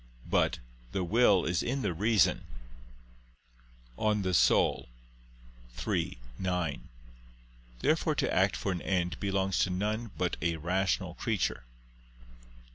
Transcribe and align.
But 0.27 0.57
"the 0.93 1.03
will 1.03 1.45
is 1.45 1.61
in 1.61 1.83
the 1.83 1.93
reason" 1.93 2.45
(De 3.95 4.03
Anima 4.03 4.33
iii, 5.87 6.17
9). 6.39 6.89
Therefore 7.81 8.15
to 8.15 8.33
act 8.33 8.55
for 8.55 8.71
an 8.71 8.81
end 8.81 9.19
belongs 9.19 9.59
to 9.59 9.69
none 9.69 10.09
but 10.17 10.37
a 10.41 10.55
rational 10.55 11.15
nature. 11.27 11.65